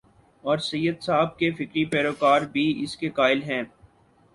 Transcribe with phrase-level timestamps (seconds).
[0.43, 3.63] اورسید صاحب کے فکری پیرو کار بھی اسی کے قائل ہیں۔